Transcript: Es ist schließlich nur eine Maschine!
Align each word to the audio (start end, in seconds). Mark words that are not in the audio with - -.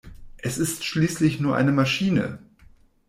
Es 0.37 0.57
ist 0.57 0.83
schließlich 0.83 1.39
nur 1.39 1.55
eine 1.55 1.71
Maschine! 1.71 2.39